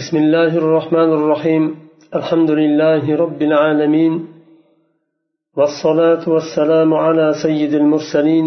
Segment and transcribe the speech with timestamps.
[0.00, 1.76] بسم الله الرحمن الرحيم.
[2.18, 4.12] الحمد لله رب العالمين.
[5.56, 8.46] والصلاة والسلام على سيد المرسلين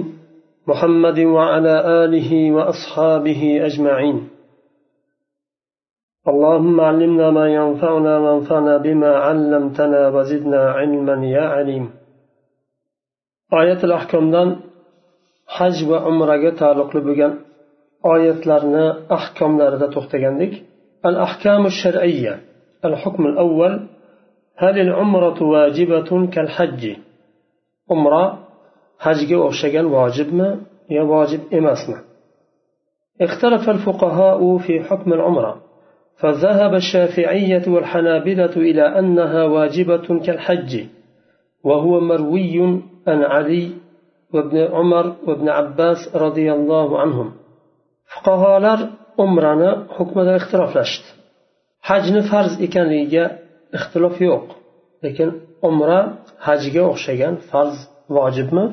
[0.68, 4.18] محمد وعلى آله وأصحابه أجمعين.
[6.31, 11.85] اللهم علمنا ما ينفعنا وانفعنا بما علمتنا وزدنا علما يا عليم.
[13.54, 14.56] آية الأحكام
[15.58, 17.31] haj va umraga taalluqli bo'lgan
[18.13, 18.85] oyatlarni
[19.17, 20.54] ahkomlarida to'xtagandik.
[21.04, 23.75] Al hukm al avval
[24.57, 26.95] هل العمرة واجبة كالحج؟
[27.91, 28.26] عمرة
[29.05, 30.49] hajga o'xshagan vojibmi
[30.95, 31.98] yo vojib emasmi
[33.21, 35.62] اختلف الفقهاء في حكم العمرة
[36.17, 40.85] فذهب الشافعية والحنابلة إلى أنها واجبة كالحج
[41.63, 43.71] وهو مروي عن علي
[44.34, 47.31] وابن عمر وابن عباس رضي الله عنهم.
[48.13, 48.79] fuqarolar
[49.23, 51.08] umrani hukmida ixtiroflashdi.
[51.90, 53.26] Hajni farz ekanligiga
[53.77, 54.45] ixtilof yo'q.
[55.04, 55.29] Lekin
[55.70, 55.99] umra
[56.48, 57.77] hajga o'xshagan farz
[58.15, 58.65] vojibmi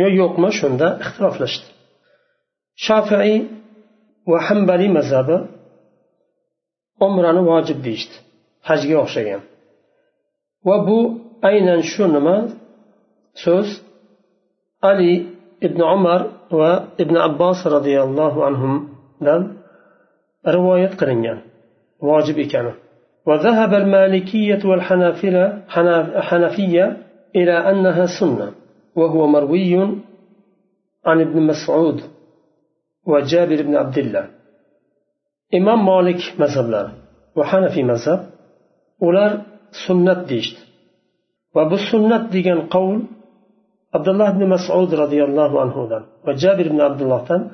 [0.00, 1.68] yo yo'qmi shunda ixtiloflashdi
[2.86, 3.38] shofiiy
[4.30, 5.36] va hambaliy mazhabi
[7.06, 8.16] umrani vojib deyishdi
[8.68, 9.42] hajga o'xshagan.
[10.66, 10.98] Va bu
[11.48, 12.36] aynan shu nima?
[13.44, 13.68] So'z
[14.90, 15.12] ali
[15.66, 16.20] ibn umar
[16.58, 16.72] va
[17.02, 18.40] ibn abbos roziyallohu
[19.26, 19.40] dan
[20.54, 21.38] rivoyat qilingan
[22.08, 22.74] vojib ekani
[23.26, 25.62] وذهب المالكية والحنافلة
[26.28, 26.96] حنفية
[27.36, 28.52] إلى أنها سنة
[28.96, 29.74] وهو مروي
[31.06, 32.00] عن ابن مسعود
[33.06, 34.28] وجابر بن عبد الله.
[35.54, 36.90] إمام مالك مذهب
[37.36, 38.20] وحنفي مذهب.
[39.02, 39.40] أولى
[39.86, 40.56] سنة ديشت.
[41.54, 43.02] وبالسنة السنة ديجن قول
[43.94, 45.76] عبد الله بن مسعود رضي الله عنه
[46.26, 47.50] وجابر بن عبد الله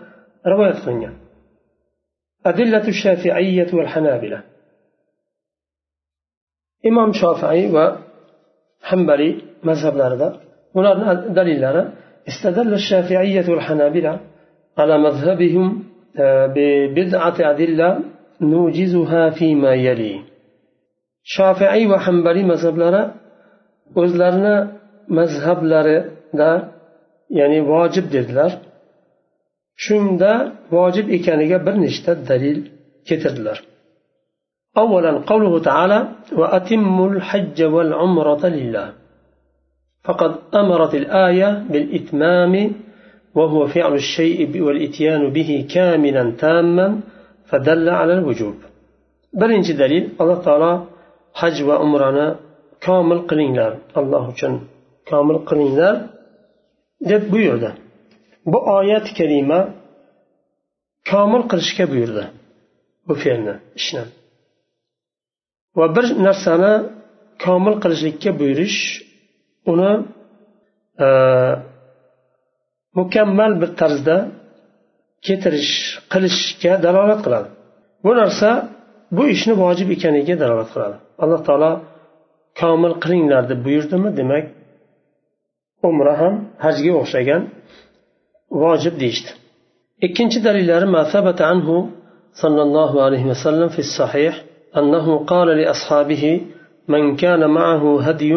[0.46, 1.27] رواية خنية
[2.46, 4.42] أدلة الشافعية والحنابلة.
[6.86, 10.40] إمام شافعي وحنبلي مذهب لاردا
[10.74, 11.92] ولارنا دليل لارا
[12.28, 14.20] استدل الشافعية والحنابلة
[14.78, 15.84] على مذهبهم
[16.54, 18.00] ببضعة أدلة
[18.40, 20.28] نوجزها فيما يلي.
[21.36, 23.02] shofiiy va hambaliy mazhablari
[24.02, 24.56] o'zlarini
[25.18, 26.50] mazhablarida
[27.38, 28.52] ya'ni vojib dedilar
[29.84, 30.32] shunda
[30.74, 32.58] vojib ekaniga bir nechta dalil
[33.08, 33.58] keltirdilar
[34.82, 35.98] أولا قوله تعالى
[36.40, 38.88] وأتموا الحج والعمرة لله
[40.06, 42.54] فقد أمرت الآية بالإتمام
[43.38, 46.86] وهو فعل الشيء والإتيان به كاملا تاما
[47.50, 48.56] فدل على الوجوب
[49.40, 50.72] birinchi dalil alloh taolo
[51.40, 52.26] haj va umrani
[52.86, 54.52] komil qilinglar alloh uchun
[55.10, 55.94] komil qilinglar
[57.10, 57.70] deb buyurdi
[58.52, 59.60] bu oyat kalima
[61.10, 62.24] komil qilishga buyurdi
[63.08, 64.02] bu fe'lni ishni
[65.78, 66.72] va bir narsani
[67.44, 68.78] komil qilishlikka buyurish
[69.72, 69.92] uni
[71.04, 71.08] e,
[72.98, 74.16] mukammal bir tarzda
[75.26, 75.72] keltirish
[76.12, 77.48] qilishga dalolat qiladi.
[78.04, 78.48] Bu narsa
[79.16, 80.96] bu ishni vojib ekaniga dalolat qiladi.
[81.22, 81.72] Alloh taolo
[82.60, 84.08] komil qilinglar deb buyurdimi?
[84.20, 84.44] Demak
[85.88, 86.34] umra ham
[86.64, 87.42] hajga o'xshagan
[88.62, 89.30] vojib deyishdi
[90.06, 90.86] ikkinchi dalillari
[91.52, 91.76] anhu
[92.42, 94.34] sollallohu alayhi vasallam fi sahih
[94.80, 96.24] أنه قال لأصحابه
[96.88, 98.32] من كان معه هدي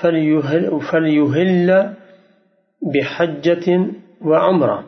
[0.00, 1.68] فليهل, فليهل
[2.94, 3.66] بحجة
[4.28, 4.78] وعمرة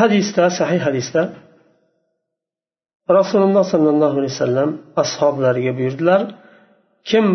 [0.00, 1.22] hadisda sahih hadisda
[3.18, 4.70] rasululloh sollallohu alayhi vasallam
[5.02, 6.20] ashoblariga buyurdilar
[7.10, 7.26] kim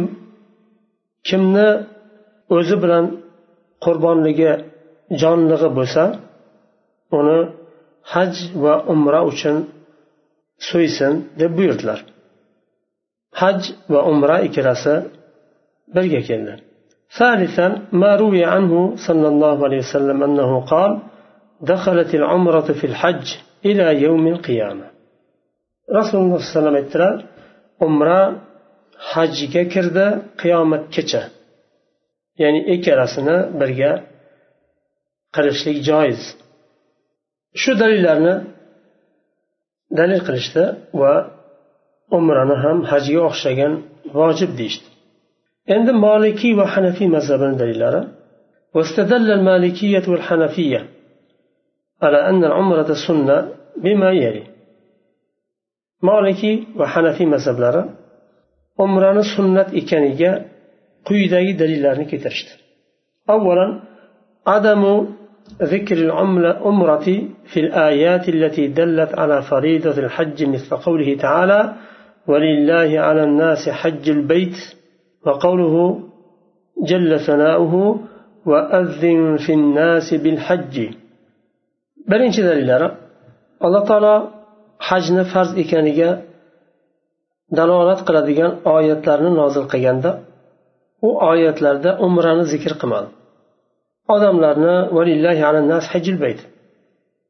[1.27, 1.69] kimni
[2.57, 3.05] o'zi bilan
[3.85, 4.51] qurbonligi
[5.22, 6.04] jonlig'i bo'lsa
[7.18, 7.38] uni
[8.12, 8.32] haj
[8.64, 9.56] va umra uchun
[10.68, 12.00] so'ysin deb buyurdilar
[13.40, 13.60] haj
[13.92, 14.94] va umra ikkalasi
[15.94, 16.54] birga keldi
[17.20, 17.66] ثالثا
[18.02, 18.72] ما روي عنه
[19.06, 20.92] صلى الله عليه وسلم أنه قال
[21.72, 23.26] دخلت العمرة في الحج
[23.68, 24.86] إلى يوم القيامة
[25.98, 27.16] رسول الله صلى الله عليه وسلم aytdilar
[27.86, 28.20] umra
[29.12, 30.06] hajga kirdi
[30.40, 31.22] qiyomatgacha
[32.42, 33.90] ya'ni ikkalasini birga
[35.34, 36.20] qilishlik joiz
[37.62, 38.34] shu dalillarni
[39.98, 40.64] dalil qilishdi
[41.00, 41.12] va
[42.18, 43.72] umrani ham hajga o'xshagan
[44.18, 44.88] vojib deyishdi
[45.74, 48.02] endi molikiy va hanafiy mazhabini dalillari
[48.76, 50.80] واستدل المالكية والحنفية
[52.02, 53.36] على أن العمرة سنة
[53.82, 54.44] بما يلي
[56.08, 57.82] مالكي وحنفي مذهبلari
[58.84, 60.32] umrani sunnat ekaniga
[61.08, 62.52] quyidagi dalillarni keltirishdi
[63.34, 63.70] avvalan
[64.56, 64.94] adamu
[65.61, 66.51] ذكر العملة
[67.45, 71.73] في الآيات التي دلت على فريضة الحج مثل قوله تعالى
[72.27, 74.57] ولله على الناس حج البيت
[75.25, 75.75] وقوله
[76.89, 77.99] جل ثناؤه
[78.45, 80.75] وأذن في الناس بالحج
[82.07, 82.31] بل إن
[83.65, 84.27] الله تعالى
[84.79, 86.01] حجنا فرض إكانيك
[87.57, 90.11] dalolat qiladigan oyatlarni nozil qilganda
[91.07, 93.09] u oyatlarda umrani zikr qilmadi
[94.13, 94.75] odamlarni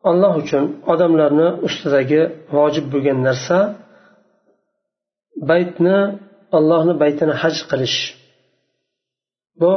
[0.09, 0.63] alloh uchun
[0.94, 2.21] odamlarni ustidagi
[2.56, 3.57] vojib bo'lgan narsa
[5.50, 5.97] baytni
[6.57, 7.97] allohni baytini haj qilish.
[9.62, 9.74] Bu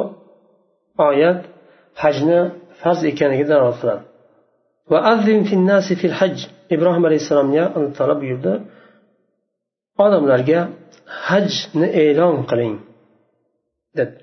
[1.08, 1.40] oyat
[2.02, 2.40] hajni
[2.80, 4.02] farz ekanligi dalolat qiladi.
[6.74, 8.52] Ibrohim alayhissalomga alloh taolo buyurdi.
[10.04, 10.60] Odamlarga
[11.26, 12.74] hajni e'lon qiling
[13.98, 14.14] dedi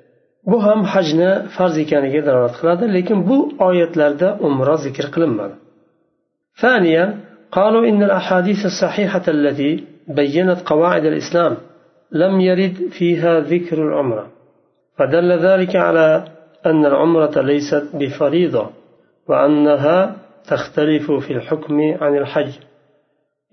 [0.51, 3.39] bu ham hajni farz ekaniga dalolat qiladi lekin bu
[3.69, 5.57] oyatlarda umra zikr qilinmadi
[6.63, 7.05] ثانيا
[7.59, 9.71] قالوا إن الأحاديث الصحيحة التي
[10.21, 11.53] بينت قواعد الإسلام
[12.23, 14.27] لم يرد فيها ذكر العمرة
[14.97, 16.09] فدل ذلك على
[16.67, 18.65] أن العمرة ليست بفريضة
[19.29, 19.99] وأنها
[20.51, 22.53] تختلف في الحكم عن الحج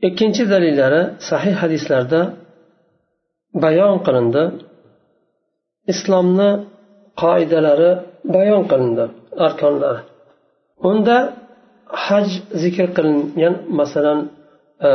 [0.08, 2.22] ikkinchi dalillari sahih hadislarda
[3.64, 4.44] bayon qilindi
[5.94, 6.50] islomni
[7.23, 7.91] qoidalari
[8.35, 9.05] bayon qilindi
[9.47, 10.03] arkonlari
[10.91, 11.17] unda
[12.07, 12.29] haj
[12.63, 14.19] zikr qilingan masalan
[14.89, 14.91] e,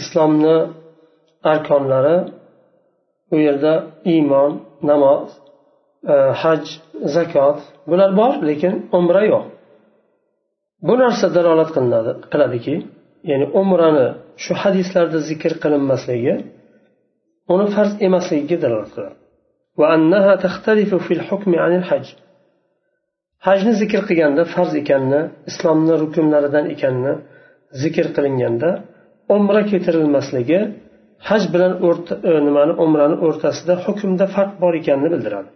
[0.00, 0.56] islomni
[1.52, 2.16] arkonlari
[3.34, 3.72] u yerda
[4.12, 4.50] iymon
[4.90, 5.28] namoz
[6.12, 6.62] e, haj
[7.14, 7.58] zakot
[7.90, 9.44] bular bor lekin umra yo'q.
[10.86, 12.74] Bu narsa dalolat qilinadi qiladiki
[13.30, 14.06] ya'ni umrani
[14.44, 16.34] shu hadislarda zikr qilinmasligi
[17.54, 19.16] uni farz emasligiga dalolat qiladi.
[23.47, 27.13] hajni zikr qilganda farz ekanini islomni rukunlaridan ekanini
[27.81, 28.69] zikr qilinganda
[29.35, 30.59] umra keltirilmasligi
[31.29, 31.73] haj bilan
[32.47, 35.51] nimani umrani o'rtasida hukmda farq bor ekanini bildiradi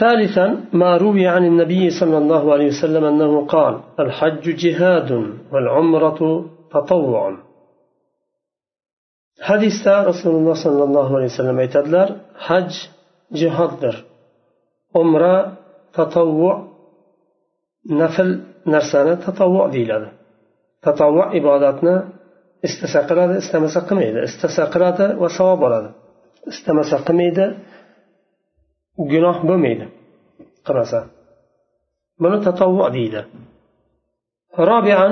[0.00, 0.46] ثالثا
[0.80, 3.74] ما روي عن النبي صلى الله عليه وسلم أنه قال
[4.04, 5.10] الحج جهاد
[5.52, 6.20] والعمرة
[6.74, 7.22] تطوع
[9.48, 12.08] hadisda rasululloh sollallohu alayhi vasallam aytadilar
[12.46, 12.70] haj
[13.40, 13.94] jihoddir
[15.02, 15.36] umra
[15.96, 16.50] tatavvu
[18.00, 18.28] nafl
[18.74, 20.08] narsani tatavvu deyiladi
[20.86, 21.94] tatavvu ibodatni
[22.66, 25.90] istasa qiladi istamasa qilmaydi istasa qiladi va savob oladi
[26.52, 27.44] istamasa qilmaydi
[29.12, 29.86] gunoh bo'lmaydi
[30.66, 31.00] qilmasa
[32.22, 33.22] buni tatavvu deydi
[34.72, 35.08] رابعا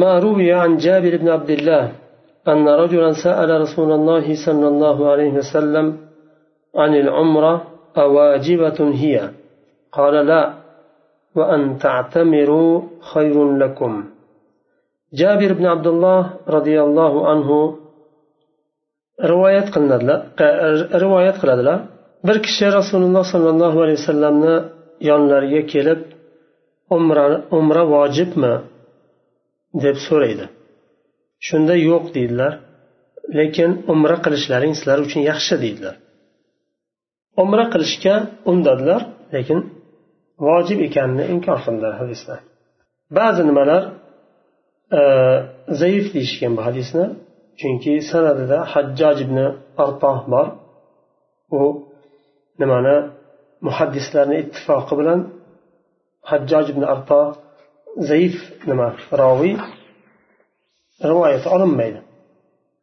[0.00, 1.84] ما روي عن جابر بن عبد الله
[2.47, 5.85] أن رجلا سأل رسول الله صلى الله عليه وسلم
[6.75, 7.53] عن العمرة
[7.97, 9.29] أواجبة هي
[9.91, 10.53] قال لا
[11.35, 12.81] وأن تعتمروا
[13.13, 13.93] خير لكم
[15.13, 17.49] جابر بن عبد الله رضي الله عنه
[19.31, 20.19] rivoyat qilinadilar
[21.03, 21.79] rivoyat qiladilar
[22.27, 24.55] bir kishi rasululloh sollallohu alayhi vasallamni
[25.09, 26.01] yonlariga kelib
[26.97, 27.25] umra
[27.59, 28.53] umra vojibmi
[29.83, 30.45] deb so'raydi
[31.47, 32.53] shunda yo'q deydilar
[33.39, 35.95] lekin umra qilishlaring sizlar uchun yaxshi deydilar.
[37.43, 38.15] Umra qilishga
[38.51, 39.01] undadilar
[39.35, 39.59] lekin
[40.47, 42.35] vojib ekanini inkor qildilar hadisda
[43.17, 43.83] ba'zi nimalar
[44.99, 45.01] e,
[45.81, 47.05] zaif deyishgan bu hadisni
[47.59, 49.37] chunki sanadida hajjoj ibn
[49.83, 50.47] artoh bor.
[51.59, 51.61] U
[52.61, 52.97] nimani
[53.67, 55.19] muhaddislarni ittifoqi bilan
[56.31, 57.21] hajjoj ibn arto
[58.09, 58.35] zaif
[58.69, 58.87] nima
[59.21, 59.55] roviy
[61.03, 62.01] rivoyati olinmaydi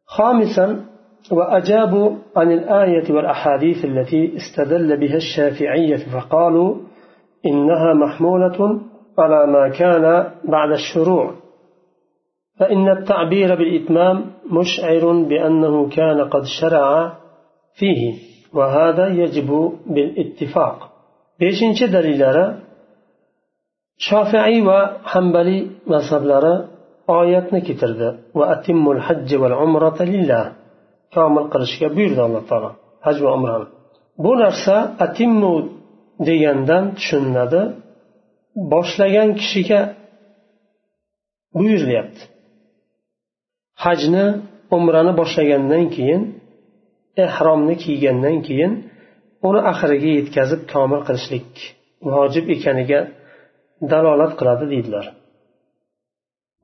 [0.07, 0.85] خامسا
[1.31, 6.75] وأجابوا عن الآية والأحاديث التي استدل بها الشافعية فقالوا
[7.45, 8.81] إنها محمولة
[9.19, 11.33] على ما كان بعد الشروع.
[12.59, 17.17] فإن التعبير بالإتمام مشعر بأنه كان قد شرع
[17.73, 18.13] فيه
[18.53, 20.91] وهذا يجب بالاتفاق.
[21.39, 22.45] dalillari
[24.07, 24.79] shofiiy va
[25.11, 26.53] hambaliy mazhablari
[27.17, 28.07] oyatni keltirdi.
[28.37, 30.43] Va atimmul hajji val umrata lillah.
[31.15, 32.71] Komil qilishga buyurdi alloh taolo.
[33.05, 33.67] Haj va umrani
[34.23, 35.53] bu narsa atimmu
[36.27, 37.61] degandan tushuniladi.
[38.71, 39.81] Boshlagan kishiga
[41.57, 42.21] buyurilyapti.
[43.83, 44.25] Hajni
[44.77, 46.21] umrani boshlagandan keyin
[47.25, 48.73] ehromni kiygandan keyin
[49.47, 51.49] uni oxiriga yetkazib komil qilishlik
[52.13, 52.99] vojib ekaniga
[53.91, 55.05] dalolat qiladi deydilar.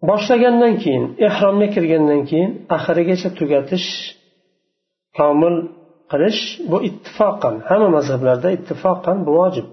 [0.08, 3.88] boshlagandan keyin ehromga kirgandan keyin oxirigacha tugatish
[5.18, 5.56] komil
[6.10, 9.66] qilish bu ittifoqan hamma mazhablarda ittifoqan bu vojib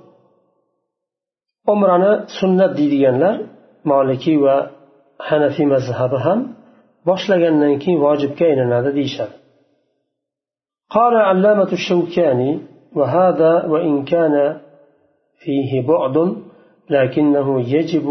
[1.74, 3.36] umrani sunnat deydiganlar
[3.92, 4.56] molikiy va
[5.28, 6.40] hanafiy mazhabi ham
[7.10, 9.36] boshlagandan keyin vojibga aylanadi deyishadi
[10.98, 12.52] قال علامة الشوكاني
[12.96, 14.36] وهذا وإن كان
[15.42, 16.36] فيه بعد
[16.90, 18.08] لكنه يجب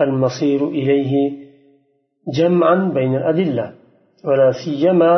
[0.00, 1.37] المصير إليه
[2.37, 3.73] جمعا بين الأدلة
[4.27, 5.13] ولا سيما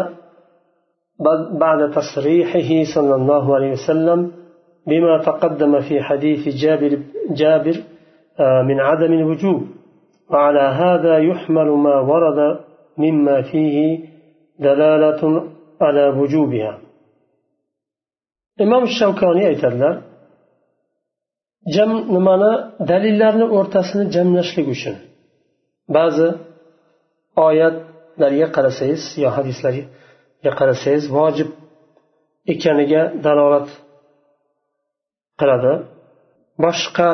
[1.63, 4.31] بعد تصريحه صلى الله عليه وسلم
[4.87, 6.91] بما تقدم في حديث جابر,
[7.39, 7.75] جابر
[8.67, 9.61] من عدم الوجوب.
[10.31, 12.39] وعلى هذا يحمل ما ورد
[12.97, 13.77] مما فيه
[14.59, 15.21] دلالة
[15.81, 16.73] على وجوبها.
[18.63, 19.95] imom shavkoniy aytadilar
[21.75, 22.51] jam nimani
[22.89, 24.95] dalillarni o'rtasini jamlashlik uchun
[25.95, 26.27] ba'zi
[27.47, 31.50] oyatlarga qarasangiz yo hadislarga qarasangiz vojib
[32.53, 33.67] ekaniga dalolat
[35.39, 35.73] qiladi.
[36.65, 37.09] Boshqa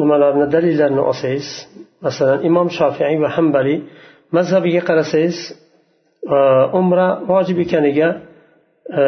[0.00, 1.48] nimalarni dalillarni olsangiz
[2.06, 3.78] masalan imom shofiiy va hambaliy
[4.36, 5.36] mazhabiga qarasangiz
[6.34, 6.38] e,
[6.80, 8.08] umra vojib ekaniga
[9.00, 9.02] e,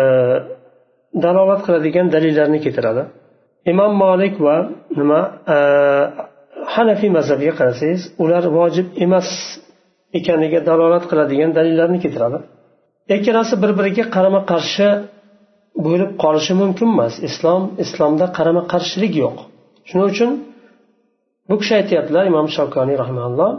[1.24, 3.02] dalolat qiladigan dalillarni keltiradi.
[3.72, 4.56] Imom molik va
[4.98, 5.20] nima
[5.54, 5.56] e,
[6.74, 9.28] hanafiy mazhabiga qarasangiz ular vojib emas
[10.18, 12.38] ekaniga dalolat qiladigan dalillarni keltiradi.
[13.16, 14.88] Ikkalasi bir biriga qarama qarshi
[15.86, 17.14] bo'lib qolishi mumkin emas.
[17.28, 19.36] Islom islomda qarama qarshilik yo'q.
[19.88, 20.30] Shuning uchun
[21.48, 23.50] bu kishi aytyaptilar imom shavkoniy rahmanalloh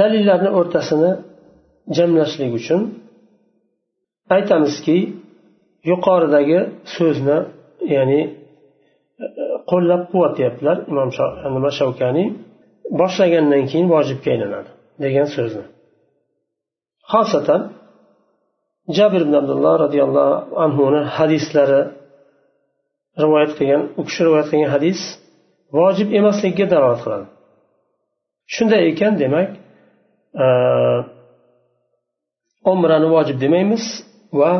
[0.00, 1.10] dalillarni o'rtasini
[1.96, 2.80] jamlashlik uchun
[4.36, 4.98] aytamizki
[5.90, 6.58] yuqoridagi
[6.96, 7.38] so'zni
[7.94, 8.20] ya'ni
[9.70, 11.10] qo'llab quvvatlayaptilar imom
[11.56, 12.28] nima shavkaniy
[13.00, 14.70] boshlagandan keyin vojibga aylanadi.
[15.04, 15.64] Degan so'zni.
[17.12, 17.62] Xosatan
[18.96, 20.34] jabir ibn abdulloh roziyallohu
[20.64, 21.80] anhuni hadislari
[23.22, 25.00] rivoyat qilgan u kishi rivoyat qilgan hadis
[25.78, 27.26] vojib emasligiga dalolat qiladi.
[28.54, 29.48] Shunday ekan demak
[30.44, 30.46] e,
[32.72, 33.84] umrani vojib demaymiz
[34.40, 34.52] va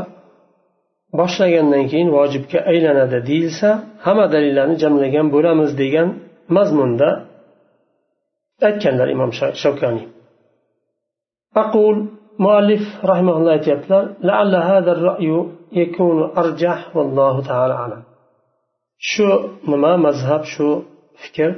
[1.21, 3.69] boshlagandan keyin vojibga aylanadi deyilsa
[4.07, 6.09] hamma dalillarni jamlagan bo'lamiz degan
[6.57, 7.09] mazmunda
[8.69, 9.31] aytganlar imom
[9.63, 10.07] shavkaniy
[11.63, 11.97] aqul
[12.45, 15.31] muallif rahimaulloh aytyaptilar لعل هذا الرأي
[15.73, 18.03] يكون أرجح والله تعالى أعلم.
[18.99, 19.29] shu
[19.71, 20.69] nima mazhab shu
[21.23, 21.51] fikr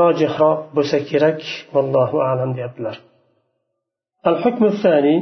[0.00, 1.40] rojihroq bo'lsa kerak
[1.74, 2.96] vallohu alam deyaptilar
[4.30, 5.16] الحكم الثاني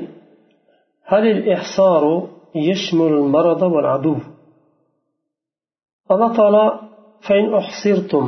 [1.05, 4.17] هل الإحصار يشمل المرض والعدو؟
[6.11, 6.81] الله تعالى
[7.29, 8.25] فإن أحصرتم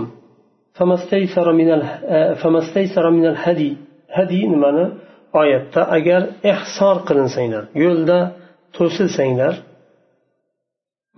[0.76, 1.68] فما استيسر من
[2.34, 3.76] فما استيسر من الهدي
[4.16, 4.84] hadiy nimani?
[5.40, 8.18] Oyatda agar ehsor qilinsanglar yo'lda
[8.76, 9.54] to'silsanglar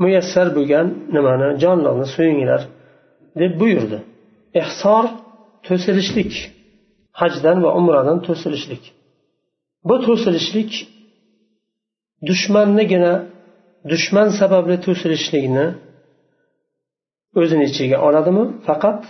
[0.03, 0.87] muyassar bo'lgan
[1.17, 1.49] nimani?
[1.63, 2.63] Jonlarni so'yinglar
[3.41, 3.99] deb buyurdi.
[4.63, 5.05] Ehsor
[5.67, 6.33] to'silishlik
[7.21, 8.85] hajdan va umradan to'silishlik.
[9.89, 10.73] Bu to'silishlik
[12.29, 13.15] dushmannigina
[13.93, 15.67] dushman sababli to'silishlikni
[17.41, 18.45] o'zini ichiga oladimi?
[18.69, 19.01] Faqat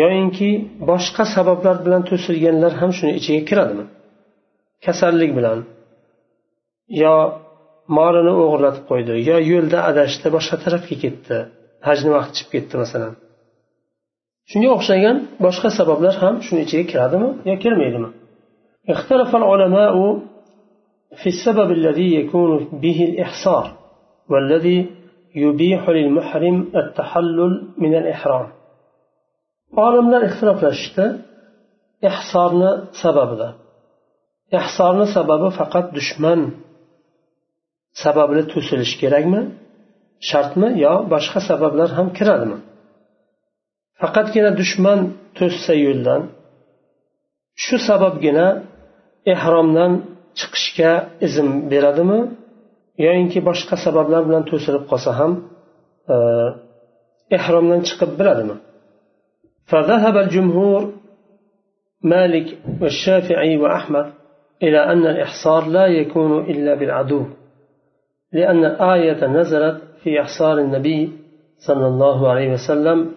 [0.00, 0.50] yoyinki
[0.90, 3.84] boshqa sabablar bilan to'silganlar ham shuni ichiga kiradimi
[4.84, 5.58] kasallik bilan
[7.02, 7.14] yo
[7.96, 11.36] molini o'g'irlatib qo'ydi yo yo'lda adashdi boshqa tarafga ketdi
[11.86, 13.12] hajni vaqti chiqib ketdi masalan
[14.50, 15.16] shunga o'xshagan
[15.46, 18.10] boshqa sabablar ham shuni ichiga kiradimi yo kirmaydimi
[18.94, 19.94] اختلف العلماء
[21.20, 22.50] في السبب الذي يكون
[22.82, 23.66] به الإحصار
[24.30, 24.86] والذي
[25.34, 28.46] يبيح للمحرم التحلل من الإحرام
[29.85, 31.05] olimlar ixtiroflashishdi
[32.09, 32.71] ihsorni
[33.01, 33.49] sababida.
[34.59, 36.39] Ihsorni sababi faqat dushman
[38.03, 39.41] sababli to'silishi kerakmi
[40.29, 42.57] shartmi yo boshqa sabablar ham kiradimi?
[44.01, 44.99] Faqatgina dushman
[45.37, 46.21] to'ssa yo'ldan
[47.63, 48.47] shu sababgina
[49.33, 49.91] ehromdan
[50.39, 50.91] chiqishga
[51.27, 52.19] izn beradimi
[53.05, 55.31] yoyinki boshqa sabablar bilan to'silib qolsa ham
[56.13, 56.15] e,
[57.37, 58.55] ehromdan chiqib biladimi
[59.71, 60.93] فذهب الجمهور
[62.03, 64.13] مالك والشافعي وأحمد
[64.63, 67.25] إلى أن الإحصار لا يكون إلا بالعدو
[68.33, 71.11] لأن الآية نزلت في إحصار النبي
[71.67, 73.11] صلى الله عليه وسلم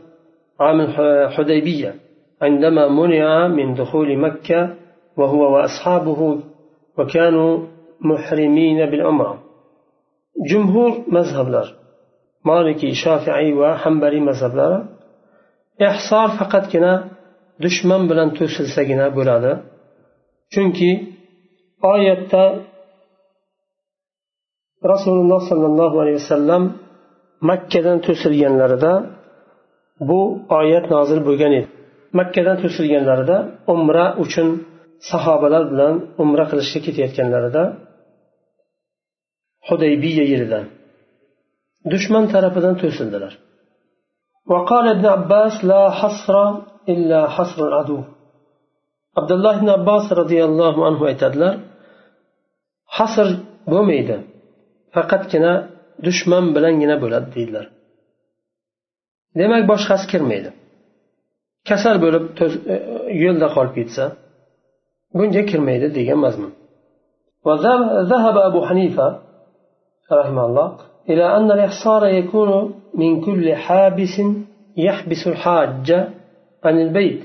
[0.61, 1.95] عام الحديبية
[2.43, 4.75] عندما منع من دخول مكة
[5.17, 6.41] وهو وأصحابه
[6.99, 7.67] وكانوا
[8.01, 9.43] محرمين بالعمرة.
[10.51, 11.75] جمهور مذهبلر
[12.45, 14.85] مالكي شافعي وحنبلي مذهبلر
[15.89, 16.93] ehsor faqatgina
[17.65, 19.51] dushman bilan to'silsagina bo'ladi.
[20.53, 20.91] Chunki
[21.93, 22.43] oyatda
[24.93, 26.63] rasululloh sollallohu alayhi vasallam
[27.51, 28.93] makkadan to'silganlarida
[30.09, 30.21] bu
[30.61, 31.69] oyat nozil bo'lgan edi.
[32.19, 33.37] Makkadan to'silganlarida
[33.75, 34.49] umra uchun
[35.11, 37.63] sahobalar bilan umra qilishga ketayotganlarida
[39.69, 40.61] hudaybiya yilida
[41.93, 43.33] dushman tarafidan to'sildilar.
[44.52, 46.36] وقال ابن عباس لا حصر
[46.94, 48.00] إلا حصر العدو
[49.18, 51.54] عبد الله بن عباس رضي الله عنه aytadilar
[52.98, 53.28] hasr
[53.72, 54.18] bo'lmaydi
[54.96, 55.54] faqatgina
[56.06, 57.66] dushman bilangina bo'ladi deydilar
[59.40, 60.50] demak boshqasi kirmaydi
[61.70, 62.26] kasal bo'lib
[63.24, 64.06] yo'lda qolib ketsa
[65.18, 66.54] bunga kirmaydi degan mazmun
[67.48, 69.08] وذهب أبو حنيفة
[70.20, 70.68] رحمه الله
[71.10, 72.52] إلى أن الإحصار يكون
[72.95, 74.23] من كل حابس
[74.77, 75.93] يحبس الحاج
[76.65, 77.21] عن البيت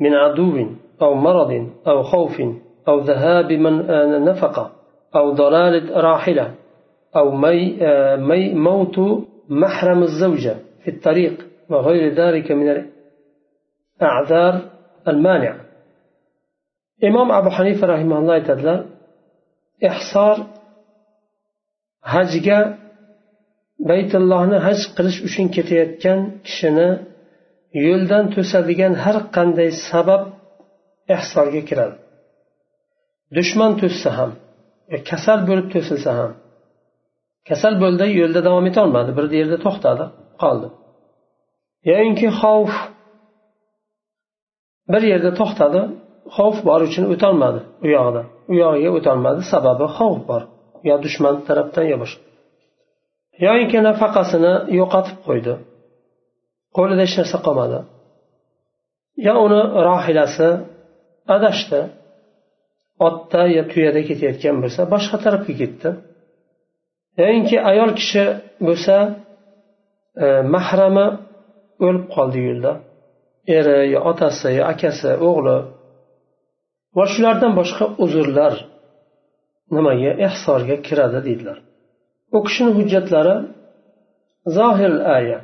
[0.00, 0.66] من عدو
[1.02, 2.42] أو مرض أو خوف
[2.88, 3.78] أو ذهاب من
[4.24, 4.72] نفقة
[5.16, 6.54] أو ضلالة راحلة
[7.16, 7.76] أو مي
[8.16, 12.86] مي موت محرم الزوجة في الطريق وغير ذلك من
[14.02, 14.60] الأعذار
[15.08, 15.60] المانعة
[17.04, 18.84] إمام أبو حنيفة رحمه الله تعالى
[19.86, 20.46] إحصار
[22.04, 22.78] hajga
[23.90, 26.88] baytullohni haj qilish uchun ketayotgan kishini
[27.86, 30.22] yo'ldan to'sadigan har qanday sabab
[31.16, 31.96] ehsorga kiradi.
[33.36, 34.30] Dushman to'ssa ham
[34.94, 36.32] e, kasal bo'lib to'silsa ham
[37.48, 40.04] kasal bo'ldi yo'lda davom etolmadi bir yerda to'xtadi
[40.42, 40.68] qoldi.
[41.90, 42.74] Yoinki xavf
[44.92, 45.80] bir yerda to'xtadi
[46.36, 50.42] xavf bor uchun o'tolmadi u yoqda u yog'iga o'tolmadi sababi xavf bor
[50.88, 52.22] yo dushman tarafdan yo boshqa.
[53.46, 55.54] Yoyinki nafaqasini yo'qotib qo'ydi.
[56.76, 57.78] Qo'lida hech narsa qolmadi.
[59.26, 60.48] Yo uni rohilasi
[61.36, 61.80] adashdi
[63.06, 65.90] otda yo tuyada ketayotgan bo'lsa boshqa tarafga ketdi.
[67.20, 68.24] Yoyinki ayol kishi
[68.66, 68.96] bo'lsa
[70.24, 71.06] e, mahrami
[71.86, 72.72] o'lib qoldi yo'lda.
[73.58, 75.56] Eri yo otasi yo akasi o'g'li.
[76.96, 78.54] Va shulardan boshqa uzrlar
[79.76, 81.58] nimaga ehsorga kiradi deydilar.
[82.36, 83.36] U kishini hujjatlari
[84.56, 85.38] zohir aya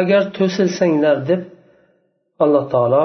[0.00, 1.42] agar to'silsanglar deb
[2.44, 3.04] alloh taolo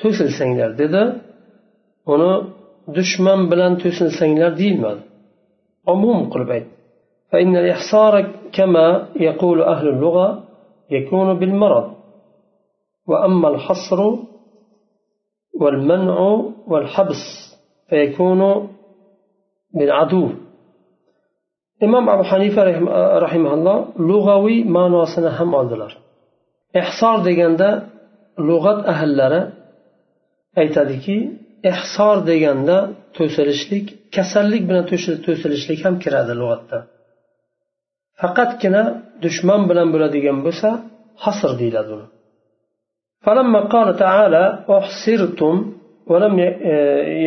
[0.00, 1.02] to'silsanglar dedi
[2.12, 2.32] uni
[2.96, 5.02] dushman bilan to'silsanglar deyilmadi
[5.94, 6.76] umum qilib aytdi
[7.32, 8.14] فإن الإحصار
[8.52, 10.44] كما يقول أهل اللغة
[10.90, 11.86] يكون بالمرض
[13.06, 14.00] وأما الحصر
[15.60, 16.16] والمنع
[16.66, 17.22] والحبس
[17.88, 18.68] فيكون
[19.73, 20.25] بالعدو
[21.87, 22.61] imom abu hanifa
[23.25, 23.77] rahimaulloh
[24.09, 25.91] lug'aviy ma'nosini ham oldilar
[26.81, 27.69] ehsor deganda
[28.49, 29.41] lug'at ahllari
[30.61, 31.17] aytadiki
[31.71, 32.77] ehsor deganda
[33.17, 34.83] to'silishlik kasallik bilan
[35.25, 36.77] to'silishlik ham kiradi lug'atda
[38.21, 38.83] faqatgina
[39.25, 40.69] dushman bilan bo'ladigan bo'lsa
[41.23, 42.07] hasr deyiladi uni
[43.25, 44.43] فلما قال تعالى
[44.77, 45.55] أحصرتم
[46.11, 46.35] ولم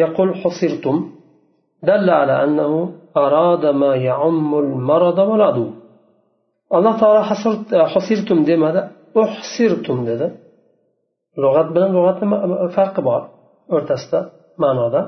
[0.03, 0.97] يقل حصرتم
[1.89, 2.73] دل على أنه
[3.17, 5.69] أراد ما يعم المرض والعدو
[6.77, 7.23] alloh taolo
[7.95, 8.81] husirtum demadi
[9.23, 10.27] uhsirtum dedi
[11.43, 12.27] lug'at bilan lug'atni
[12.77, 13.23] farqi bor
[13.75, 14.21] o'rtasida
[14.63, 15.01] ma'noda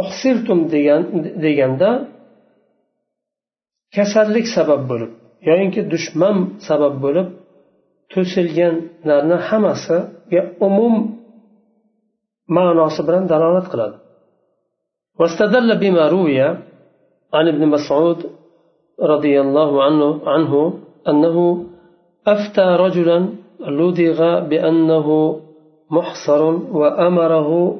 [0.00, 1.02] uhsirtum degan
[1.44, 1.90] deganda
[3.96, 5.12] kasallik sabab bo'lib
[5.48, 6.36] yoyinki dushman
[6.68, 7.28] sabab bo'lib
[8.12, 10.94] to'silganlarni hammasiga umum
[12.56, 13.96] ma'nosi bilan dalolat qiladi
[15.19, 16.41] واستدل بما روي
[17.33, 18.19] عن ابن مسعود
[19.01, 21.65] رضي الله عنه, عنه أنه
[22.27, 23.17] أفتى رجلا
[23.59, 25.07] لدغ بأنه
[25.91, 26.43] محصر
[26.79, 27.79] وأمره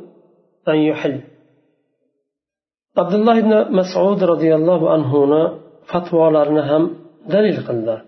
[0.67, 1.21] أن يحل.
[2.97, 5.11] عبد الله بن مسعود رضي الله عنه
[5.91, 6.83] fatvolarni ham
[7.33, 7.99] dalil qildilar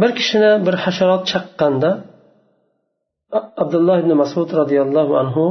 [0.00, 1.90] bir kishini bir hasharot chaqqanda
[3.62, 5.44] abdulloh ibn masud roziyallohu anhu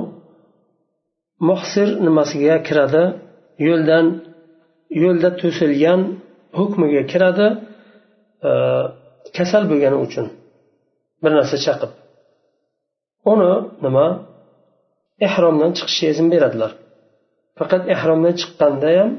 [1.48, 3.04] muhsir nimasiga kiradi
[3.68, 4.06] yo'ldan
[5.02, 6.00] yo'lda to'silgan
[6.58, 7.46] hukmiga kiradi
[8.48, 8.50] e,
[9.36, 10.26] kasal bo'lgani uchun
[11.22, 11.92] bir narsa chaqib
[13.32, 13.52] uni
[13.84, 14.06] nima
[15.26, 16.72] ehromdan chiqishga izn beradilar
[17.58, 19.10] faqat ehromdan chiqqanda ham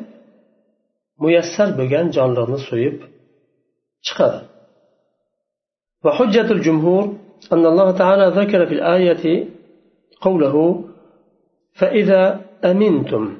[1.24, 2.98] muyassar bo'lgan jonliqni so'yib
[4.08, 4.40] chiqadi
[6.06, 7.04] وحجة الجمهور
[7.54, 9.26] أن الله تعالى ذكر في الآية
[10.26, 10.56] قوله
[11.75, 13.37] فإذا أمنتم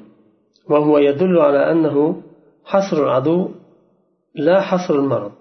[0.69, 2.21] وهو يدل على أنه
[2.65, 3.49] حصر العدو
[4.35, 5.31] لا حصر المرض.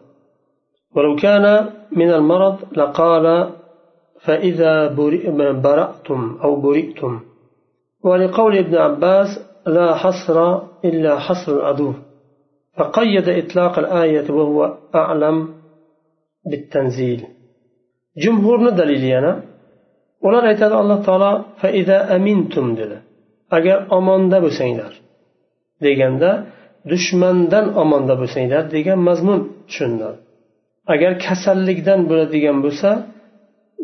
[0.94, 3.50] ولو كان من المرض لقال
[4.20, 4.94] فإذا
[5.52, 7.20] برأتم أو برئتم.
[8.04, 9.28] ولقول ابن عباس
[9.66, 11.92] لا حصر إلا حصر العدو.
[12.76, 15.48] فقيد إطلاق الآية وهو أعلم
[16.50, 17.26] بالتنزيل.
[18.16, 19.51] جمهور دليل yana
[20.26, 21.32] ular aytadi alloh taolo
[21.62, 22.96] faida amintum dedi.
[23.56, 24.92] Agar omonda bo'lsanglar
[25.86, 26.30] deganda
[26.92, 30.18] dushmandan omonda bo'lsanglar degan mazmun tushuniladi
[30.92, 32.90] agar kasallikdan bo'ladigan bo'lsa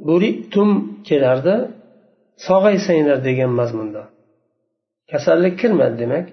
[0.08, 0.70] buritum
[1.08, 1.54] kelardi
[2.46, 4.02] sog'aysanglar degan mazmunda.
[5.12, 6.26] Kasallik kirmadi demak.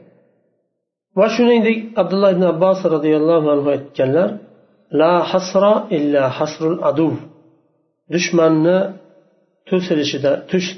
[1.20, 4.30] Va shuningdek abdulloh ibn abbos roziyallohu anhu aytganlar
[5.00, 7.10] la hasra illa hasrul adu
[8.14, 8.78] dushmanni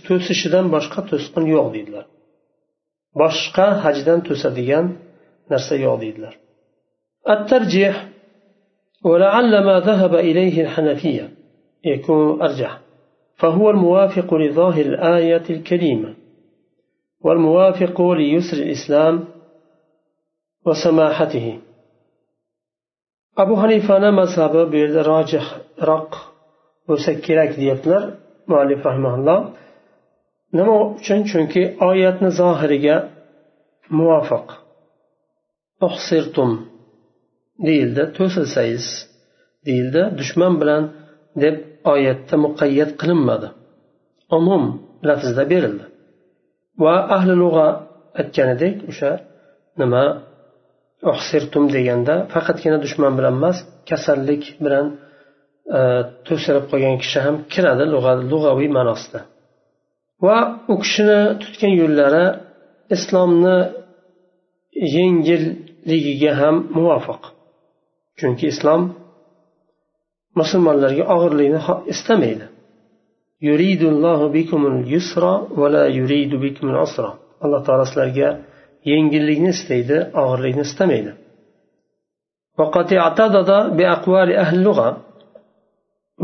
[0.06, 2.06] to'sishidan boshqa to'sqin yo'q deydilar
[3.20, 4.86] boshqa hajdan to'sadigan
[5.52, 6.34] narsa yo'q deydilar
[7.34, 8.08] الترجيح
[9.04, 11.30] ولعل ما ذهب إليه الحنفية
[11.84, 12.80] يكون أرجح
[13.40, 16.14] فهو الموافق لظاهر الآية الكريمة
[17.24, 19.24] والموافق ليسر الإسلام
[20.66, 21.58] وسماحته
[23.38, 25.44] أبو حنيفة مذهب بالراجح
[25.92, 26.32] رق
[26.88, 28.04] bo'lsa kerak deyaptilar
[28.49, 29.39] Muallif rahimaulloh
[30.57, 31.19] nima uchun?
[31.31, 32.95] Chunki oyatni zohiriga
[33.97, 34.47] muvofiq.
[35.87, 36.51] Uhsirtum
[37.67, 38.85] deyildi to'silsangiz
[39.67, 40.83] deyildi dushman bilan
[41.43, 41.55] deb
[41.93, 43.47] oyatda muqayyat qilinmadi.
[44.37, 44.63] Umum
[45.07, 45.85] lafzda berildi.
[46.83, 47.67] Va ahli lug'a
[48.19, 49.11] aytganidek o'sha
[49.81, 50.05] nima?
[51.11, 53.57] Oxsirtum deganda faqatgina dushman bilan emas
[53.89, 54.85] kasallik bilan
[55.67, 55.79] Э,
[56.27, 57.85] to'sirib qolgan kishi ham kiradi
[58.31, 59.19] lug'aviy ma'nosida.
[60.25, 60.37] Va
[60.71, 62.25] u kishini tutgan yo'llari
[62.95, 63.57] islomni
[64.95, 67.21] yengilligiga ham muvofiq.
[68.19, 68.81] Chunki islom
[70.39, 71.59] musulmonlarga og'irlikni
[71.93, 72.45] istamaydi.
[77.43, 78.29] Alloh taolo sizlarga
[78.91, 81.11] yengillikni istaydi og'irlikni istamaydi.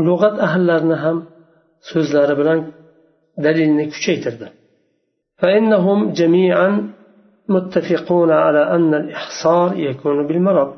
[0.07, 1.17] lug'at ahllarini ham
[1.89, 2.59] so'zlari bilan
[3.45, 4.47] dalilni kuchaytirdi
[5.41, 6.69] فإنهم جميعا
[7.55, 10.69] متفقون على أن الإحصار يكون بالمرض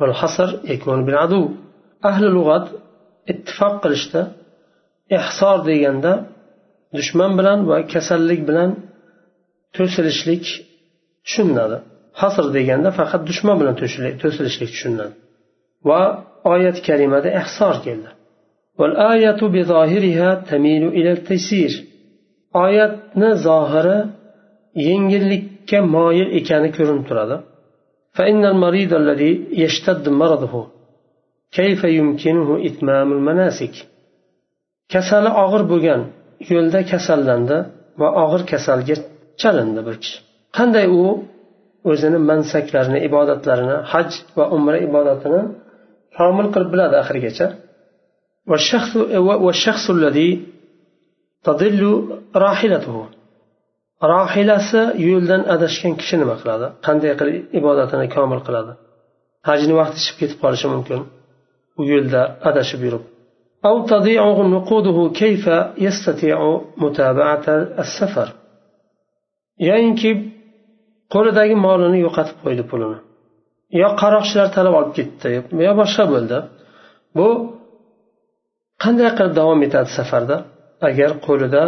[0.00, 1.42] والحصر يكون بالعدو
[2.10, 2.68] أهل اللغة
[3.32, 4.22] اتفاق قلشتا
[5.18, 6.12] إحصار deganda
[6.94, 8.70] dushman bilan va kasallik bilan
[9.76, 10.44] to'silishlik
[11.26, 11.78] tushuniladi
[12.20, 13.74] hasr deganda faqat dushman bilan
[14.22, 15.14] to'silishlik tushuniladi
[15.88, 16.00] va
[16.54, 18.10] oyat karimada ihsor keldi
[18.78, 21.72] والآية بظاهرها تميل إلى التيسير
[22.64, 23.98] oyatni zohiri
[24.86, 27.36] yengillikka moyil ekani ko'rinib turadi
[28.16, 29.32] فإن المريض الذي
[29.62, 30.54] يشتد مرضه
[31.58, 33.74] كيف يمكنه إتمام المناسك
[34.92, 36.00] kasali og'ir bo'lgan
[36.52, 37.56] yo'lda kasallandi
[38.00, 38.96] va og'ir kasalga
[39.40, 40.16] chalindi bir kishi
[40.56, 41.02] qanday u
[41.90, 45.40] o'zini mansaklarini ibodatlarini haj va umra ibodatini
[46.18, 47.46] komil qilib biladi oxirigacha
[48.50, 48.96] والشخص
[49.44, 50.30] والشخص الذي
[51.44, 51.82] تضل
[52.36, 52.96] راحلته
[54.12, 58.72] rohilasi yo'ldan adashgan kishi nima qiladi qanday qilib ibodatini komil qiladi
[59.48, 61.00] hajni vaqti chiqib ketib qolishi mumkin
[61.80, 63.04] u yo'lda adashib yurib
[63.68, 64.24] أو تضيع
[64.56, 65.44] نقوده كيف
[65.86, 66.38] يستطيع
[66.84, 67.46] متابعة
[67.82, 68.28] السفر
[69.68, 70.10] yoyinki
[71.14, 72.98] qo'lidagi molini yo'qotib qo'ydi pulini
[73.82, 75.28] yo qaroqchilar talab olib ketdi
[75.66, 76.38] yo boshqa bo'ldi
[77.18, 77.28] bu
[78.88, 80.36] qanday qilib davom etadi safarda
[80.88, 81.64] agar qo'lida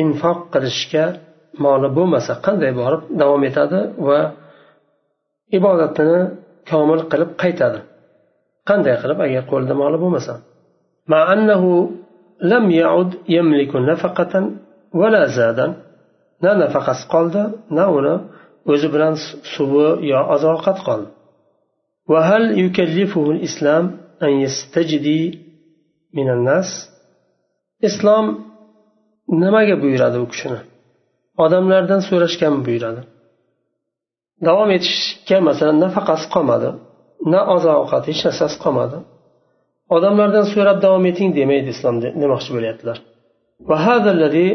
[0.00, 1.04] infoq qilishga
[1.64, 4.20] moli bo'lmasa qanday borib davom etadi va
[5.58, 6.20] ibodatini
[6.70, 7.80] komil qilib qaytadi
[8.68, 10.34] qanday qilib agar qo'lida moli bo'lmasa
[12.52, 14.34] لم يعد يملك نفقة
[15.00, 15.66] ولا زادا
[16.42, 17.42] na nafaqasi qoldi
[17.76, 18.14] na uni
[18.72, 19.14] o'zi bilan
[19.54, 21.08] suvi yo oziq ovqat qoldi
[22.12, 23.84] وهل يكلفه الإسلام
[24.22, 25.22] أن يستجدي
[26.14, 26.68] من الناس
[27.88, 28.26] islom
[29.42, 30.60] nimaga buyuradi u kishini
[31.44, 33.02] odamlardan so'rashgami buyuradi
[34.46, 36.70] davom etishga masalan nafaqasi qolmadi
[37.32, 38.98] na oziq ovqat hech narsasi qolmadi
[39.96, 42.98] odamlardan so'rab davom eting demaydi islom demoqchi bo'lyaptilar
[43.70, 44.48] وهذا الذي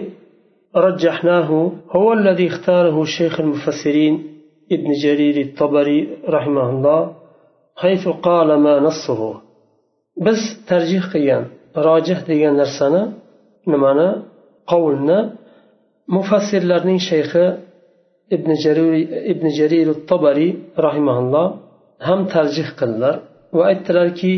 [0.75, 4.13] رجحناه هو الذي اختاره الشيخ المفسرين
[4.71, 5.99] ابن جرير الطبري
[6.35, 7.01] رحمه الله
[7.75, 9.41] حيث قال ما نصه
[10.26, 11.44] biz tarjih qilgan
[11.87, 13.02] rojih degan narsani
[13.72, 14.09] nimani
[14.70, 15.18] qovulni
[16.16, 17.44] mufassirlarning shayxi
[18.37, 18.92] ibn jarir
[19.33, 20.52] ibn jarir tobariy
[20.87, 21.46] rahimaulloh
[22.06, 23.14] ham tarjih qildilar
[23.56, 24.35] va aytdilarki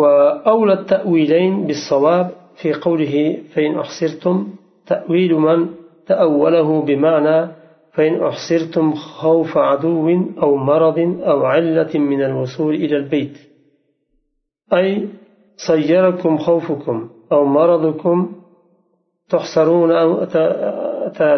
[0.00, 4.36] وأولى التأويلين بالصواب في قوله فإن أحصرتم
[4.86, 5.58] تأويل من
[6.06, 7.48] تأوله بمعنى
[7.92, 10.08] فإن أحصرتم خوف عدو
[10.42, 10.98] أو مرض
[11.30, 13.51] أو علة من الوصول إلى البيت
[14.74, 15.08] أي
[15.56, 18.32] صيركم خوفكم أو مرضكم
[19.28, 20.24] تحصرون أو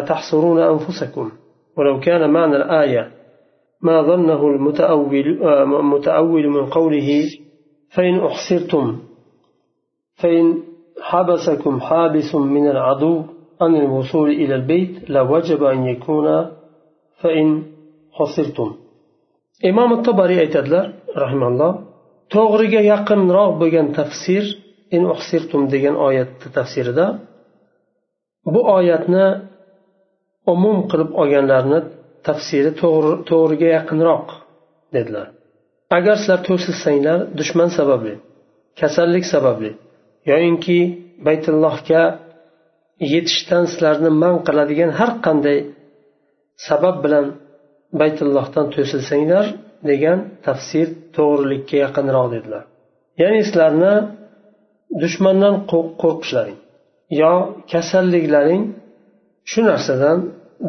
[0.07, 1.31] تحصرون أنفسكم.
[1.77, 3.11] ولو كان معنى الآية
[3.81, 5.47] ما ظنه المتأول
[5.83, 7.23] متأول من قوله
[7.89, 8.99] فإن أحصرتم
[10.15, 10.63] فإن
[11.01, 13.23] حبسكم حابس من العدو
[13.61, 16.51] عن الوصول إلى البيت لوجب أن يكون
[17.21, 17.63] فإن
[18.11, 18.75] حصرتم
[19.65, 21.94] إمام الطبري aytadilar rahimalloh
[22.33, 24.43] to'g'riga yaqinroq bo'lgan tafsir
[24.95, 27.05] in uhsirtum degan oyatni tafsirida
[28.53, 29.25] bu oyatni
[30.53, 31.79] umum qilib olganlarni
[32.27, 32.71] tafsiri
[33.29, 34.27] to'g'riga yaqinroq
[34.95, 35.27] dedilar.
[35.97, 38.13] Agar sizlar to'silsanglar dushman sababli
[38.81, 39.71] kasallik sababli
[40.31, 40.79] yoyinki
[41.27, 42.03] baytullohga
[43.13, 45.57] yetishdan sizlarni man qiladigan har qanday
[46.67, 47.25] sabab bilan
[48.01, 49.45] baytullohdan to'silsanglar
[49.91, 52.63] degan tafsir to'g'rilikka yaqinroq dedilar.
[53.21, 53.93] Ya'ni sizlarni
[55.01, 56.59] dushmandan qo'rqishlaring
[57.21, 57.33] yo
[57.71, 58.63] kasalliklaring
[59.51, 60.17] shu narsadan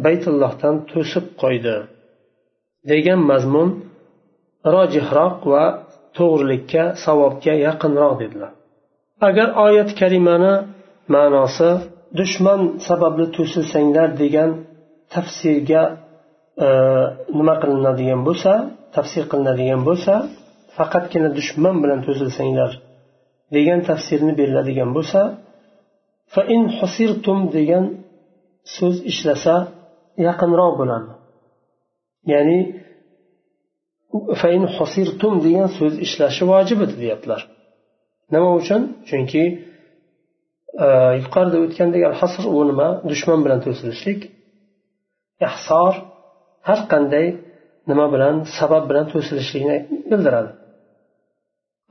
[0.05, 1.77] baytullohdan to'sib qo'ydi
[2.91, 3.69] degan mazmun
[4.75, 5.65] rojihroq va
[6.19, 8.53] to'g'rilikka savobga yaqinroq dedilar.
[9.29, 10.55] Agar oyat karimani
[11.15, 11.71] ma'nosi
[12.19, 14.51] dushman sababli to'silsanglar degan
[15.15, 15.83] tafsirga
[16.67, 16.69] e,
[17.39, 18.53] nima qilinadigan bo'lsa
[18.97, 20.15] tafsir qilinadigan bo'lsa
[20.77, 22.71] faqatgina dushman bilan to'silsanglar
[23.57, 25.21] degan tafsirni beriladigan bo'lsa
[26.35, 27.85] fain husirtum degan
[28.77, 29.55] so'z ishlasa
[30.27, 31.11] yaqinroq bo'ladi.
[32.33, 32.59] Ya'ni
[34.41, 37.41] fain husirtum degan so'z ishlashi vojib edi deyaptilar.
[38.35, 38.81] Nima uchun?
[39.09, 39.43] Chunki
[40.85, 40.89] e,
[41.23, 42.89] yuqorida o'tgandek al hasr u nima?
[43.11, 44.21] Dushman bilan to'silishlik
[45.49, 45.93] ihsor
[46.69, 47.27] har qanday
[47.89, 49.77] nima bilan sabab bilan to'silishlikni
[50.11, 50.53] bildiradi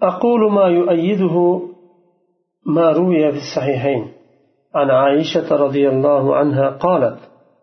[0.02, 1.36] أقول ما يؤيده
[2.66, 4.04] ما روي في الصحيحين.
[4.76, 7.18] عن عائشة رضي الله عنها قالت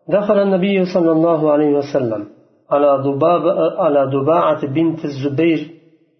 [0.09, 2.29] دخل النبي صلى الله عليه وسلم
[2.71, 3.43] على ضباب
[3.79, 5.71] على ضباعة بنت الزبير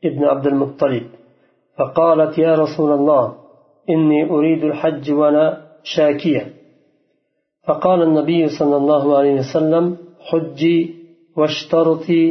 [0.05, 1.05] ابن عبد المطلب
[1.79, 3.35] فقالت يا رسول الله
[3.91, 5.45] إني أريد الحج وأنا
[5.83, 6.53] شاكية.
[7.67, 11.02] فقال النبي صلى الله عليه وسلم حجي
[11.37, 12.25] واشترطي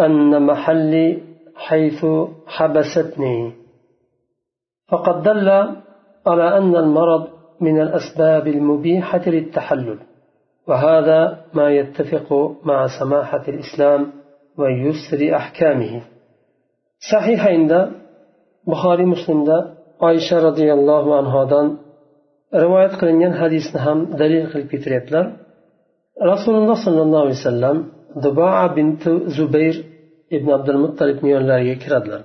[0.00, 1.22] أن محلي
[1.54, 2.06] حيث
[2.46, 3.52] حبستني.
[4.90, 5.48] فقد دل
[6.26, 7.28] على أن المرض
[7.60, 9.98] من الأسباب المبيحة للتحلل
[10.68, 14.12] وهذا ما يتفق مع سماحة الإسلام
[14.58, 16.02] ويسر أحكامه.
[17.12, 17.72] صحيح عند
[18.66, 21.66] بخاري مسلم دا oysha roziyallohu anhodan
[22.62, 25.26] rivoyat qilingan hadisni ham dalil qilib keltiryaptilar
[26.32, 27.76] rasululloh sollallohu alayhi vasallam
[28.24, 29.76] duboa binti zubayr
[30.36, 32.22] ibn abdul muttalibni yonlariga kiradilar.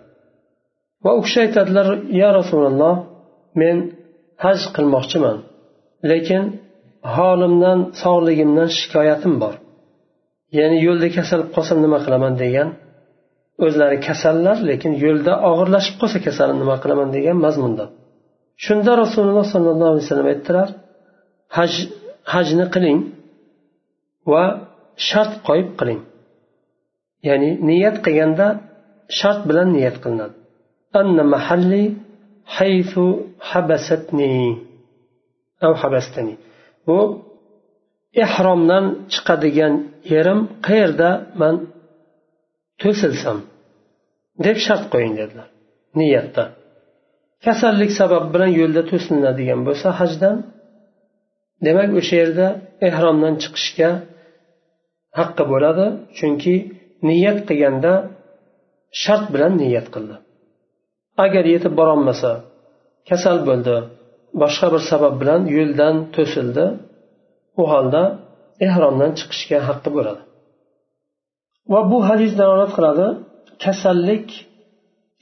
[1.03, 1.87] Va u kishi aytadilar
[2.21, 2.95] ya rasululloh
[3.61, 3.77] men
[4.43, 5.37] haj qilmoqchiman
[6.11, 6.43] lekin
[7.15, 9.53] holimdan sog'ligimdan shikoyatim bor.
[10.57, 12.33] Ya'ni yo'lda kasal qolsam nima qilaman?
[12.43, 12.69] degan.
[13.65, 17.85] O'zlari kasallar lekin yo'lda og'irlashib qolsa kasalim nima qilaman degan mazmunda.
[18.65, 20.67] Shunda rasululloh sollallohu alayhi vasallam aytdilar
[21.57, 21.71] haj
[22.33, 22.99] hajni qiling
[24.31, 24.43] va
[25.07, 26.01] shart qo'yib qiling.
[27.27, 28.47] Ya'ni niyat qilganda
[29.19, 30.35] shart bilan niyat qilinadi.
[30.99, 31.83] Anna mahalli
[32.57, 33.05] haythu
[33.49, 34.33] habasatni.
[35.67, 36.33] Av habastani.
[36.87, 36.99] Bu
[38.23, 39.73] ehromdan chiqadigan
[40.13, 41.09] yerim qayerda
[41.41, 41.55] man
[42.81, 43.37] to'silsam
[44.45, 45.47] deb shart qo'ying dedilar.
[45.99, 46.43] Niyatda.
[47.45, 50.37] Kasallik sabab bilan yo'lda to'silinadigan bo'lsa hajdan
[51.65, 52.47] demak o'sha yerda
[52.87, 53.89] ehromdan chiqishga
[55.17, 55.85] haqqi bo'ladi
[56.17, 56.55] chunki
[57.09, 57.93] niyat qilganda
[59.03, 60.15] shart bilan niyat qildi.
[61.25, 62.31] Agar yetib borolmasa
[63.09, 63.75] kasal bo'ldi
[64.41, 66.65] boshqa bir sabab bilan yo'ldan to'sildi
[67.61, 68.03] u holda
[68.65, 70.21] ehromdan chiqishga haqqi bo'ladi.
[71.71, 73.07] Va bu hadis dalolat qiladi
[73.63, 74.27] kasallik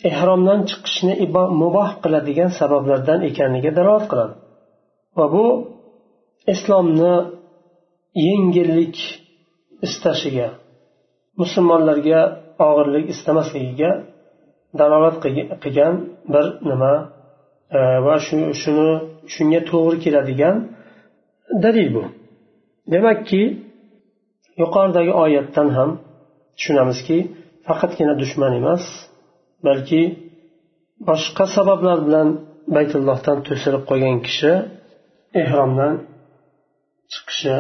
[0.10, 1.14] ehromdan chiqishni
[1.62, 4.34] muboh qiladigan sabablardan ekanligiga dalolat qiladi.
[5.18, 5.46] Va bu
[6.54, 7.16] islomni
[8.28, 8.98] yengillik
[9.88, 10.48] istashiga
[11.42, 12.20] musulmonlarga
[12.68, 13.92] og'irlik istamasligiga
[14.80, 15.16] dalolat
[15.64, 15.94] qilgan
[16.34, 16.94] bir nima
[17.78, 18.90] e, va shuni
[19.34, 20.56] shunga to'g'ri keladigan
[21.64, 22.04] dalil bu.
[22.94, 23.42] Demakki
[24.62, 25.90] yuqoridagi oyatdan ham
[26.58, 27.18] tushunamizki
[27.68, 28.84] faqatgina dushman emas
[29.68, 30.02] balki
[31.10, 32.28] boshqa sabablar bilan
[32.76, 34.52] baytullohdan to'silib qolgan kishi
[35.42, 35.94] ehromdan
[37.14, 37.56] chiqishi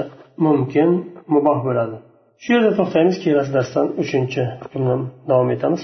[0.45, 0.89] mumkin
[1.34, 1.97] muboh bo'ladi.
[2.43, 5.81] Shu yerda to'xtaymiz kelasi darsdan uchinchi bilan davom etamiz.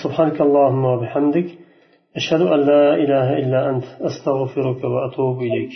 [1.03, 1.47] Bihamdik.
[2.19, 5.73] Ashhadu an la ilaha illa ant astag'firuka va atubu ilayk.